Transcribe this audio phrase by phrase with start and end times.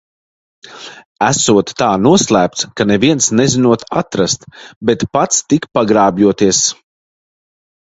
[1.27, 4.51] Esot tā noslēpts, ka neviens nezinot atrast,
[4.93, 6.69] bet pats tik pagrābjoties.